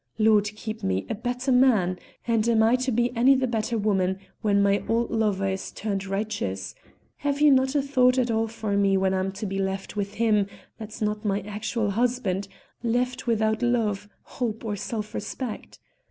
"Lord 0.17 0.45
keep 0.55 0.81
me, 0.81 1.05
a 1.11 1.13
better 1.13 1.51
man! 1.51 1.99
And 2.27 2.49
am 2.49 2.63
I 2.63 2.75
to 2.75 2.91
be 2.91 3.15
any 3.15 3.35
the 3.35 3.45
better 3.45 3.77
woman 3.77 4.17
when 4.41 4.63
my 4.63 4.83
old 4.89 5.11
lover 5.11 5.47
is 5.49 5.71
turned 5.71 6.07
righteous? 6.07 6.73
Have 7.17 7.39
you 7.39 7.51
no' 7.51 7.65
a 7.65 7.83
thought 7.83 8.17
at 8.17 8.31
all 8.31 8.47
for 8.47 8.75
me 8.75 8.97
when 8.97 9.13
I'm 9.13 9.31
to 9.33 9.45
be 9.45 9.59
left 9.59 9.95
with 9.95 10.15
him 10.15 10.47
that's 10.79 11.03
not 11.03 11.23
my 11.23 11.41
actual 11.41 11.91
husband, 11.91 12.47
left 12.81 13.27
without 13.27 13.61
love, 13.61 14.09
hope, 14.23 14.65
or 14.65 14.75
self 14.75 15.13
respect? 15.13 15.77